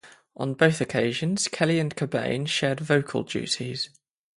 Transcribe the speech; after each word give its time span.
On 0.35 0.55
both 0.55 0.81
occasions, 0.81 1.47
Kelly 1.47 1.77
and 1.79 1.95
Cobain 1.95 2.47
shared 2.47 2.79
vocal 2.79 3.21
duties. 3.21 3.91